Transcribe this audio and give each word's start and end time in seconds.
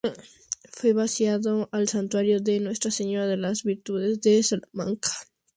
Fue 0.71 0.93
vicario 0.95 1.67
del 1.71 1.87
Santuario 1.87 2.39
de 2.41 2.59
Nuestra 2.59 2.89
Señora 2.89 3.27
de 3.27 3.37
las 3.37 3.61
Virtudes 3.61 4.19
de 4.21 4.41
Salamanca. 4.41 5.11